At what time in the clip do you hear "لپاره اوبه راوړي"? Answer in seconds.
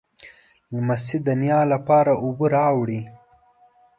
1.73-3.01